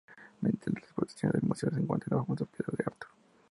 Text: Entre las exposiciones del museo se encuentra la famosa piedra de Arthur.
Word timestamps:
Entre 0.41 0.71
las 0.73 0.81
exposiciones 0.81 1.39
del 1.39 1.47
museo 1.47 1.69
se 1.69 1.79
encuentra 1.79 2.17
la 2.17 2.23
famosa 2.23 2.45
piedra 2.45 2.73
de 2.75 2.83
Arthur. 2.87 3.09